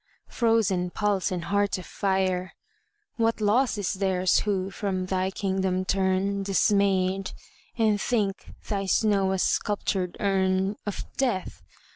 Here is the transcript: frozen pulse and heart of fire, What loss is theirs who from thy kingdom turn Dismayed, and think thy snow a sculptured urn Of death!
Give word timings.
frozen 0.29 0.89
pulse 0.89 1.31
and 1.31 1.43
heart 1.45 1.77
of 1.77 1.85
fire, 1.85 2.55
What 3.17 3.39
loss 3.39 3.77
is 3.77 3.93
theirs 3.93 4.39
who 4.39 4.71
from 4.71 5.05
thy 5.05 5.29
kingdom 5.29 5.85
turn 5.85 6.41
Dismayed, 6.41 7.33
and 7.77 8.01
think 8.01 8.55
thy 8.67 8.87
snow 8.87 9.31
a 9.31 9.37
sculptured 9.37 10.17
urn 10.19 10.75
Of 10.87 11.05
death! 11.17 11.61